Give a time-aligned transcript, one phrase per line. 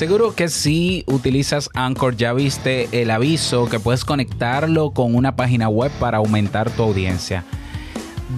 [0.00, 5.68] Seguro que si utilizas Anchor ya viste el aviso que puedes conectarlo con una página
[5.68, 7.44] web para aumentar tu audiencia.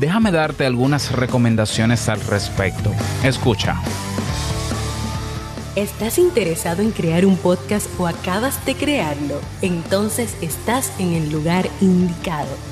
[0.00, 2.90] Déjame darte algunas recomendaciones al respecto.
[3.22, 3.80] Escucha.
[5.76, 9.40] ¿Estás interesado en crear un podcast o acabas de crearlo?
[9.60, 12.71] Entonces estás en el lugar indicado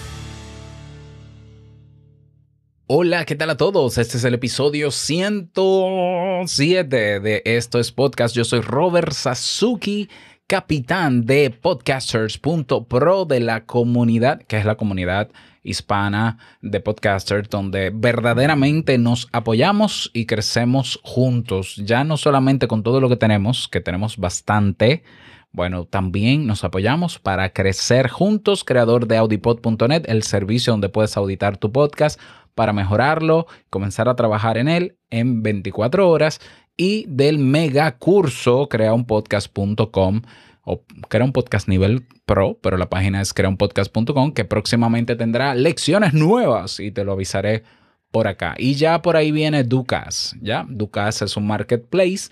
[2.93, 3.97] Hola, ¿qué tal a todos?
[3.97, 8.35] Este es el episodio 107 de Esto es Podcast.
[8.35, 10.09] Yo soy Robert Sasuki,
[10.45, 15.29] capitán de podcasters.pro de la comunidad, que es la comunidad
[15.63, 22.99] hispana de podcasters, donde verdaderamente nos apoyamos y crecemos juntos, ya no solamente con todo
[22.99, 25.03] lo que tenemos, que tenemos bastante,
[25.53, 31.57] bueno, también nos apoyamos para crecer juntos, creador de audipod.net, el servicio donde puedes auditar
[31.57, 32.21] tu podcast
[32.55, 36.39] para mejorarlo, comenzar a trabajar en él en 24 horas
[36.77, 40.21] y del mega curso creaunpodcast.com
[40.63, 46.13] o crea un podcast nivel pro, pero la página es creaunpodcast.com que próximamente tendrá lecciones
[46.13, 47.63] nuevas y te lo avisaré
[48.11, 48.55] por acá.
[48.57, 50.65] Y ya por ahí viene Ducas, ¿ya?
[50.69, 52.29] Ducas es un marketplace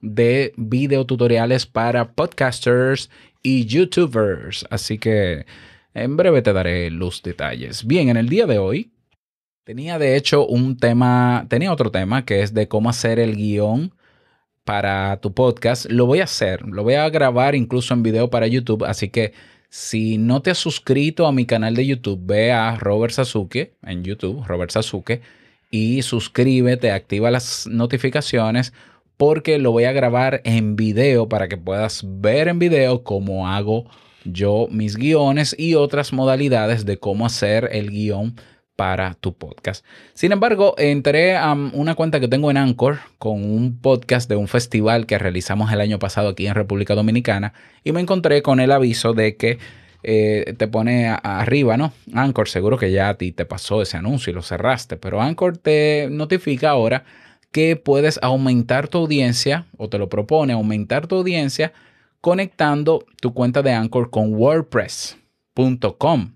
[0.00, 3.10] de videotutoriales para podcasters
[3.42, 5.46] y youtubers, así que
[5.94, 7.86] en breve te daré los detalles.
[7.86, 8.92] Bien, en el día de hoy
[9.64, 13.94] Tenía de hecho un tema, tenía otro tema que es de cómo hacer el guion
[14.64, 15.86] para tu podcast.
[15.88, 19.34] Lo voy a hacer, lo voy a grabar incluso en video para YouTube, así que
[19.68, 24.02] si no te has suscrito a mi canal de YouTube, ve a Robert Sasuke en
[24.02, 25.22] YouTube, Robert Sasuke,
[25.70, 28.72] y suscríbete, activa las notificaciones
[29.16, 33.84] porque lo voy a grabar en video para que puedas ver en video cómo hago
[34.24, 38.34] yo mis guiones y otras modalidades de cómo hacer el guion
[38.82, 39.86] para tu podcast.
[40.12, 44.48] Sin embargo, entré a una cuenta que tengo en Anchor con un podcast de un
[44.48, 47.52] festival que realizamos el año pasado aquí en República Dominicana
[47.84, 49.60] y me encontré con el aviso de que
[50.02, 51.92] eh, te pone arriba, ¿no?
[52.12, 55.58] Anchor, seguro que ya a ti te pasó ese anuncio y lo cerraste, pero Anchor
[55.58, 57.04] te notifica ahora
[57.52, 61.72] que puedes aumentar tu audiencia o te lo propone aumentar tu audiencia
[62.20, 66.32] conectando tu cuenta de Anchor con wordpress.com.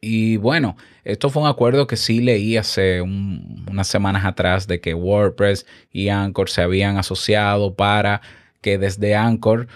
[0.00, 4.94] Y bueno, esto fue un acuerdo que sí leí hace unas semanas atrás de que
[4.94, 8.22] WordPress y Anchor se habían asociado para
[8.62, 9.68] que desde Anchor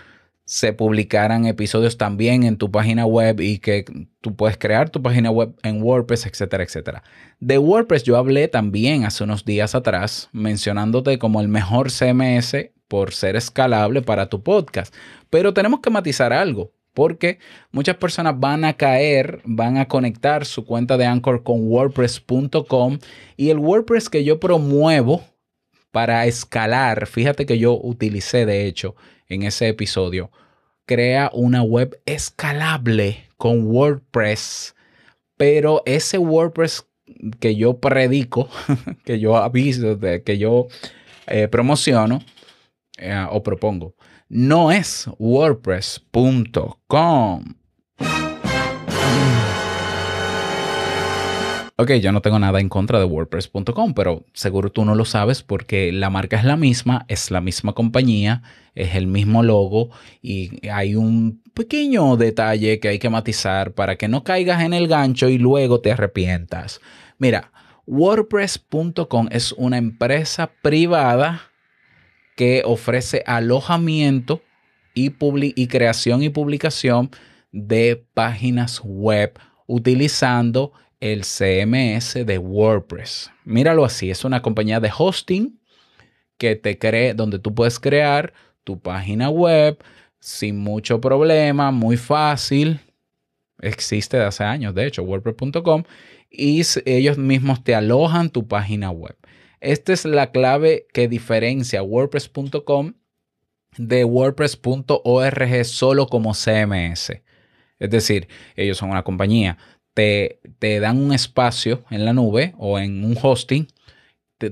[0.46, 3.84] se publicaran episodios también en tu página web y que
[4.20, 7.02] tú puedes crear tu página web en WordPress, etcétera, etcétera.
[7.40, 13.12] De WordPress yo hablé también hace unos días atrás mencionándote como el mejor CMS por
[13.12, 14.94] ser escalable para tu podcast.
[15.30, 17.38] Pero tenemos que matizar algo porque
[17.72, 22.98] muchas personas van a caer, van a conectar su cuenta de Anchor con WordPress.com
[23.36, 25.22] y el WordPress que yo promuevo
[25.90, 28.94] para escalar, fíjate que yo utilicé de hecho
[29.28, 30.30] en ese episodio,
[30.86, 34.74] crea una web escalable con WordPress,
[35.36, 36.86] pero ese WordPress
[37.40, 38.48] que yo predico,
[39.04, 40.68] que yo aviso, que yo
[41.26, 42.20] eh, promociono
[42.98, 43.94] eh, o propongo,
[44.28, 47.44] no es wordpress.com.
[51.76, 55.42] Ok, yo no tengo nada en contra de WordPress.com, pero seguro tú no lo sabes
[55.42, 58.42] porque la marca es la misma, es la misma compañía,
[58.76, 59.90] es el mismo logo
[60.22, 64.86] y hay un pequeño detalle que hay que matizar para que no caigas en el
[64.86, 66.80] gancho y luego te arrepientas.
[67.18, 67.50] Mira,
[67.86, 71.40] WordPress.com es una empresa privada
[72.36, 74.42] que ofrece alojamiento
[74.94, 75.10] y,
[75.66, 77.10] creación y publicación
[77.52, 83.30] de páginas web utilizando el CMS de WordPress.
[83.44, 85.60] Míralo así, es una compañía de hosting
[86.38, 88.32] que te cree, donde tú puedes crear
[88.64, 89.78] tu página web
[90.18, 92.80] sin mucho problema, muy fácil.
[93.60, 95.84] Existe de hace años, de hecho, WordPress.com,
[96.30, 99.16] y ellos mismos te alojan tu página web.
[99.64, 102.92] Esta es la clave que diferencia WordPress.com
[103.78, 107.22] de WordPress.org solo como CMS.
[107.78, 109.56] Es decir, ellos son una compañía,
[109.94, 113.66] te, te dan un espacio en la nube o en un hosting.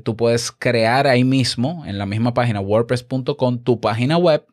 [0.02, 4.46] tú puedes crear ahí mismo, en la misma página WordPress.com, tu página web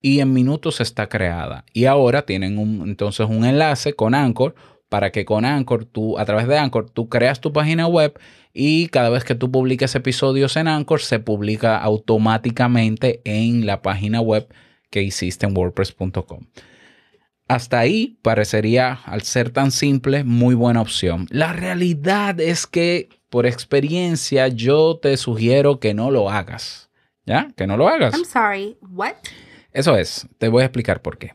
[0.00, 1.64] y en minutos está creada.
[1.72, 4.54] Y ahora tienen un, entonces un enlace con Anchor
[4.88, 8.18] para que con Anchor, tú, a través de Anchor, tú creas tu página web
[8.52, 14.20] y cada vez que tú publiques episodios en Anchor, se publica automáticamente en la página
[14.20, 14.48] web
[14.90, 16.46] que hiciste en wordpress.com.
[17.48, 21.26] Hasta ahí parecería, al ser tan simple, muy buena opción.
[21.30, 26.90] La realidad es que por experiencia yo te sugiero que no lo hagas.
[27.24, 27.48] ¿Ya?
[27.56, 28.14] Que no lo hagas.
[28.14, 29.14] I'm sorry, what?
[29.72, 31.34] Eso es, te voy a explicar por qué.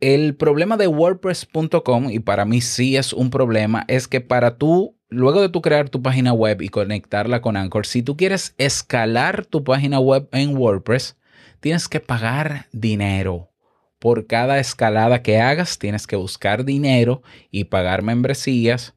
[0.00, 4.96] El problema de WordPress.com, y para mí sí es un problema, es que para tú,
[5.10, 9.44] luego de tú crear tu página web y conectarla con Anchor, si tú quieres escalar
[9.44, 11.18] tu página web en WordPress,
[11.60, 13.50] tienes que pagar dinero.
[13.98, 18.94] Por cada escalada que hagas tienes que buscar dinero y pagar membresías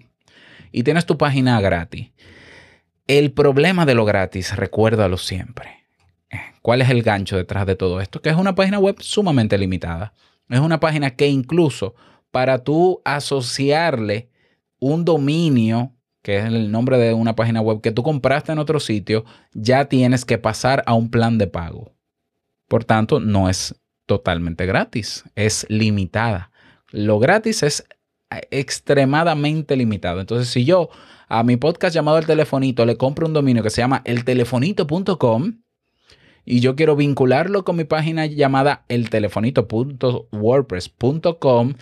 [0.71, 2.09] y tienes tu página gratis.
[3.07, 5.85] El problema de lo gratis, recuérdalo siempre.
[6.61, 8.21] ¿Cuál es el gancho detrás de todo esto?
[8.21, 10.13] Que es una página web sumamente limitada.
[10.47, 11.95] Es una página que incluso
[12.31, 14.29] para tú asociarle
[14.79, 18.79] un dominio, que es el nombre de una página web que tú compraste en otro
[18.79, 21.91] sitio, ya tienes que pasar a un plan de pago.
[22.69, 26.51] Por tanto, no es totalmente gratis, es limitada.
[26.89, 27.85] Lo gratis es
[28.51, 30.19] extremadamente limitado.
[30.19, 30.89] Entonces, si yo
[31.27, 35.59] a mi podcast llamado El Telefonito le compro un dominio que se llama eltelefonito.com
[36.45, 41.74] y yo quiero vincularlo con mi página llamada eltelefonito.wordpress.com,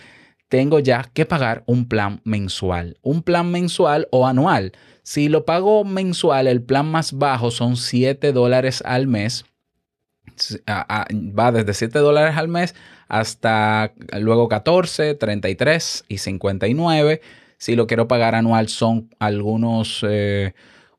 [0.48, 2.98] tengo ya que pagar un plan mensual.
[3.02, 4.72] Un plan mensual o anual.
[5.02, 9.44] Si lo pago mensual, el plan más bajo son 7 dólares al mes
[11.10, 12.74] va desde 7 dólares al mes
[13.12, 17.20] hasta luego 14, 33 y 59.
[17.58, 20.02] Si lo quiero pagar anual son algunos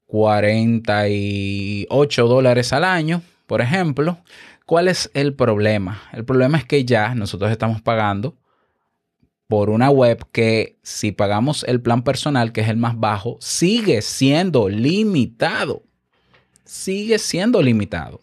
[0.05, 4.19] 48 eh, dólares al año, por ejemplo.
[4.67, 6.03] ¿Cuál es el problema?
[6.13, 8.37] El problema es que ya nosotros estamos pagando
[9.47, 14.03] por una web que si pagamos el plan personal, que es el más bajo, sigue
[14.03, 15.81] siendo limitado.
[16.63, 18.19] Sigue siendo limitado.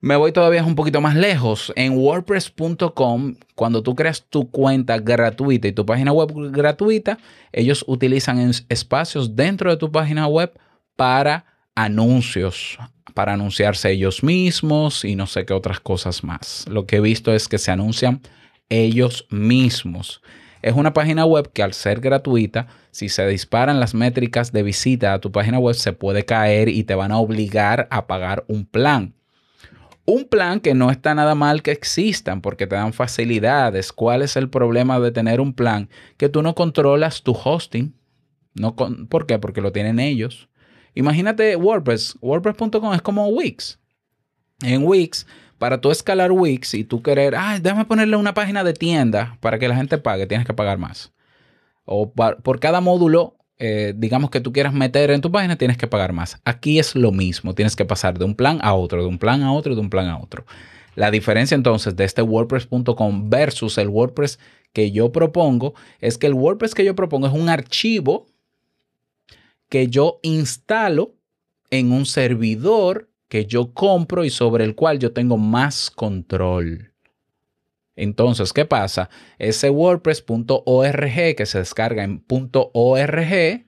[0.00, 1.72] Me voy todavía un poquito más lejos.
[1.74, 7.18] En WordPress.com, cuando tú creas tu cuenta gratuita y tu página web gratuita,
[7.50, 10.52] ellos utilizan espacios dentro de tu página web
[10.94, 12.78] para anuncios,
[13.12, 16.64] para anunciarse ellos mismos y no sé qué otras cosas más.
[16.68, 18.20] Lo que he visto es que se anuncian
[18.68, 20.22] ellos mismos.
[20.62, 25.12] Es una página web que al ser gratuita, si se disparan las métricas de visita
[25.12, 28.64] a tu página web, se puede caer y te van a obligar a pagar un
[28.64, 29.17] plan.
[30.10, 33.92] Un plan que no está nada mal que existan porque te dan facilidades.
[33.92, 37.94] ¿Cuál es el problema de tener un plan que tú no controlas tu hosting?
[38.54, 39.38] No ¿Por qué?
[39.38, 40.48] Porque lo tienen ellos.
[40.94, 42.16] Imagínate WordPress.
[42.22, 43.78] WordPress.com es como Wix.
[44.62, 45.26] En Wix,
[45.58, 49.58] para tú escalar Wix y tú querer, ah, déjame ponerle una página de tienda para
[49.58, 51.12] que la gente pague, tienes que pagar más.
[51.84, 55.86] O por cada módulo eh, digamos que tú quieras meter en tu página, tienes que
[55.86, 56.40] pagar más.
[56.44, 59.42] Aquí es lo mismo, tienes que pasar de un plan a otro, de un plan
[59.42, 60.44] a otro, de un plan a otro.
[60.94, 64.38] La diferencia entonces de este WordPress.com versus el WordPress
[64.72, 68.26] que yo propongo es que el WordPress que yo propongo es un archivo
[69.68, 71.14] que yo instalo
[71.70, 76.92] en un servidor que yo compro y sobre el cual yo tengo más control.
[77.98, 79.10] Entonces, ¿qué pasa?
[79.38, 83.66] Ese WordPress.org que se descarga en .org,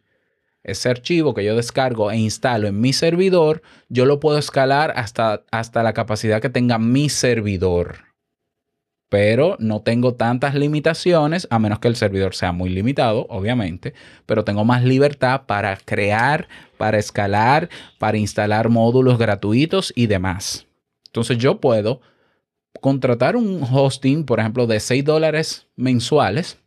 [0.62, 5.42] ese archivo que yo descargo e instalo en mi servidor, yo lo puedo escalar hasta,
[5.50, 8.04] hasta la capacidad que tenga mi servidor.
[9.08, 13.94] Pero no tengo tantas limitaciones, a menos que el servidor sea muy limitado, obviamente,
[14.26, 16.46] pero tengo más libertad para crear,
[16.78, 17.68] para escalar,
[17.98, 20.68] para instalar módulos gratuitos y demás.
[21.06, 22.00] Entonces yo puedo
[22.80, 26.58] contratar un hosting, por ejemplo, de 6 dólares mensuales,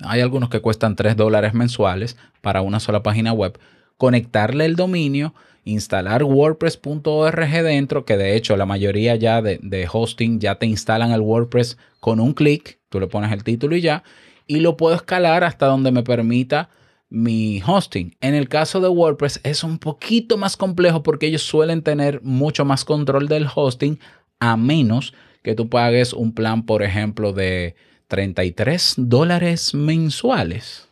[0.00, 3.58] hay algunos que cuestan 3 dólares mensuales para una sola página web,
[3.96, 10.40] conectarle el dominio, instalar wordpress.org dentro, que de hecho la mayoría ya de, de, hosting
[10.40, 14.02] ya te instalan el WordPress con un clic, tú le pones el título y ya,
[14.46, 16.68] y lo puedo escalar hasta donde me permita
[17.08, 18.16] mi hosting.
[18.20, 22.64] En el caso de WordPress es un poquito más complejo porque ellos suelen tener mucho
[22.64, 23.98] más control del hosting
[24.42, 27.76] a menos que tú pagues un plan, por ejemplo, de
[28.08, 30.88] 33 dólares mensuales.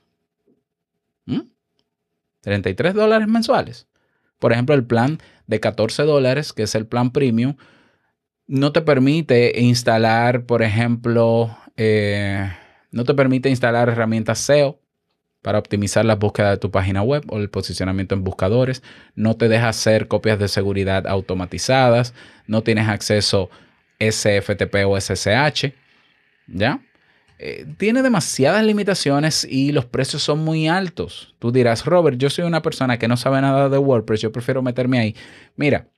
[2.42, 2.96] 33 ¿Mm?
[2.96, 3.88] dólares mensuales.
[4.38, 7.56] Por ejemplo, el plan de 14 dólares, que es el plan premium,
[8.46, 12.52] no te permite instalar, por ejemplo, eh,
[12.92, 14.80] no te permite instalar herramientas SEO
[15.42, 18.82] para optimizar la búsqueda de tu página web o el posicionamiento en buscadores.
[19.14, 22.14] No te deja hacer copias de seguridad automatizadas.
[22.46, 23.50] No tienes acceso
[23.98, 25.72] SFTP o SSH.
[26.46, 26.80] ¿Ya?
[27.42, 31.34] Eh, tiene demasiadas limitaciones y los precios son muy altos.
[31.38, 34.60] Tú dirás, Robert, yo soy una persona que no sabe nada de WordPress, yo prefiero
[34.60, 35.16] meterme ahí.
[35.56, 35.88] Mira,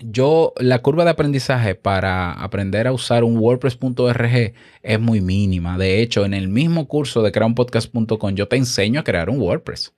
[0.00, 5.78] yo, la curva de aprendizaje para aprender a usar un WordPress.org es muy mínima.
[5.78, 9.92] De hecho, en el mismo curso de creaunpodcast.com yo te enseño a crear un WordPress.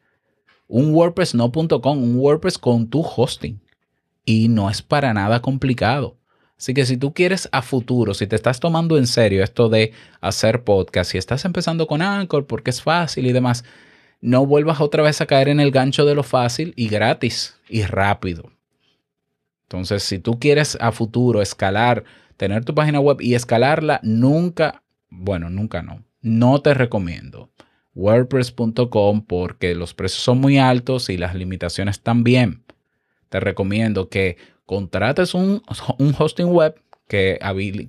[0.68, 3.60] Un WordPress no.com, un WordPress con tu hosting.
[4.24, 6.16] Y no es para nada complicado.
[6.58, 9.92] Así que si tú quieres a futuro, si te estás tomando en serio esto de
[10.20, 13.64] hacer podcast, si estás empezando con Anchor porque es fácil y demás,
[14.20, 17.82] no vuelvas otra vez a caer en el gancho de lo fácil y gratis y
[17.82, 18.55] rápido.
[19.66, 22.04] Entonces, si tú quieres a futuro escalar,
[22.36, 27.50] tener tu página web y escalarla, nunca, bueno, nunca no, no te recomiendo
[27.96, 32.62] WordPress.com porque los precios son muy altos y las limitaciones también.
[33.28, 35.62] Te recomiendo que contrates un,
[36.18, 36.76] hosting web
[37.08, 37.38] que,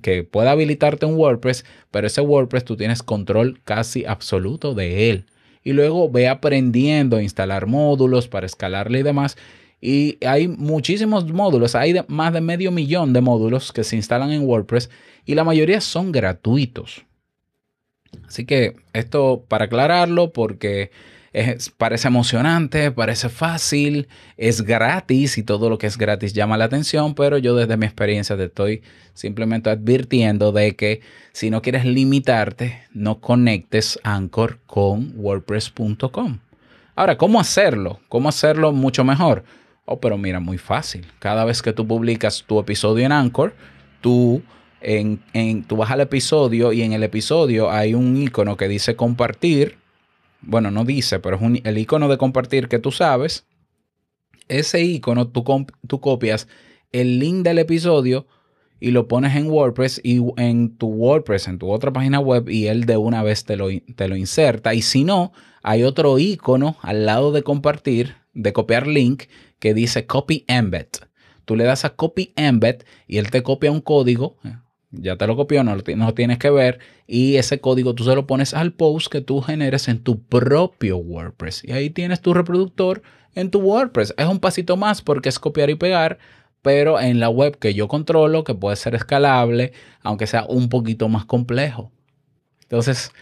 [0.02, 5.26] que, pueda habilitarte un WordPress, pero ese WordPress tú tienes control casi absoluto de él.
[5.62, 9.36] Y luego ve aprendiendo a instalar módulos para escalarle y demás.
[9.80, 14.42] Y hay muchísimos módulos, hay más de medio millón de módulos que se instalan en
[14.42, 14.90] WordPress
[15.24, 17.04] y la mayoría son gratuitos.
[18.26, 20.90] Así que esto para aclararlo porque
[21.76, 27.14] parece emocionante, parece fácil, es gratis y todo lo que es gratis llama la atención,
[27.14, 28.82] pero yo desde mi experiencia te estoy
[29.14, 31.00] simplemente advirtiendo de que
[31.32, 36.38] si no quieres limitarte, no conectes Anchor con wordpress.com.
[36.96, 38.00] Ahora, ¿cómo hacerlo?
[38.08, 39.44] ¿Cómo hacerlo mucho mejor?
[39.90, 41.06] Oh, pero mira, muy fácil.
[41.18, 43.54] Cada vez que tú publicas tu episodio en Anchor,
[44.02, 44.42] tú,
[44.82, 45.22] en,
[45.66, 49.78] tú vas al episodio y en el episodio hay un icono que dice compartir.
[50.42, 53.46] Bueno, no dice, pero es el icono de compartir que tú sabes.
[54.46, 55.42] Ese icono tú,
[55.86, 56.48] tú copias
[56.92, 58.26] el link del episodio
[58.80, 62.66] y lo pones en WordPress y en tu WordPress, en tu otra página web, y
[62.66, 64.74] él de una vez te lo, te lo inserta.
[64.74, 69.24] Y si no, hay otro icono al lado de compartir, de copiar link,
[69.58, 70.86] que dice Copy Embed.
[71.44, 74.36] Tú le das a Copy Embed y él te copia un código.
[74.44, 74.56] Eh,
[74.90, 76.78] ya te lo copió, no lo tienes que ver.
[77.06, 80.98] Y ese código tú se lo pones al post que tú generes en tu propio
[80.98, 81.64] WordPress.
[81.64, 83.02] Y ahí tienes tu reproductor
[83.34, 84.14] en tu WordPress.
[84.16, 86.18] Es un pasito más porque es copiar y pegar,
[86.62, 89.72] pero en la web que yo controlo, que puede ser escalable,
[90.02, 91.92] aunque sea un poquito más complejo.
[92.62, 93.12] Entonces,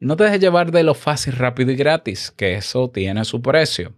[0.00, 3.92] no te dejes llevar de lo fácil, rápido y gratis, que eso tiene su precio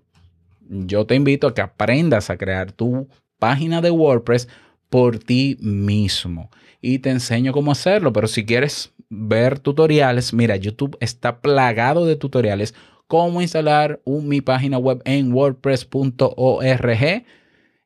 [0.69, 4.49] yo te invito a que aprendas a crear tu página de WordPress
[4.89, 8.13] por ti mismo y te enseño cómo hacerlo.
[8.13, 12.75] Pero si quieres ver tutoriales, mira, YouTube está plagado de tutoriales
[13.07, 17.25] cómo instalar mi página web en wordpress.org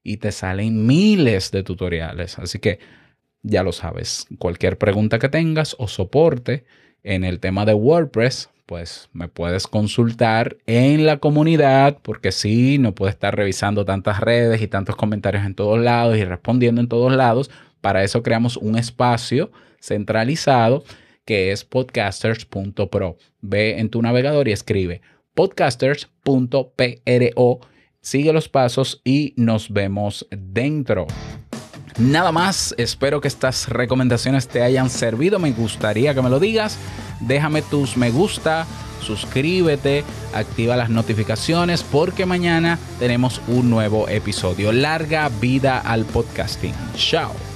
[0.02, 2.38] y te salen miles de tutoriales.
[2.38, 2.78] Así que
[3.42, 6.64] ya lo sabes, cualquier pregunta que tengas o soporte
[7.02, 12.94] en el tema de WordPress, pues me puedes consultar en la comunidad, porque sí, no
[12.94, 17.16] puedo estar revisando tantas redes y tantos comentarios en todos lados y respondiendo en todos
[17.16, 17.50] lados.
[17.80, 20.84] Para eso creamos un espacio centralizado
[21.24, 23.16] que es podcasters.pro.
[23.40, 25.00] Ve en tu navegador y escribe
[25.32, 27.60] podcasters.pro.
[28.02, 31.06] Sigue los pasos y nos vemos dentro.
[31.98, 35.38] Nada más, espero que estas recomendaciones te hayan servido.
[35.38, 36.78] Me gustaría que me lo digas.
[37.20, 38.66] Déjame tus me gusta,
[39.02, 44.70] suscríbete, activa las notificaciones porque mañana tenemos un nuevo episodio.
[44.70, 46.74] Larga vida al podcasting.
[46.94, 47.47] Chao.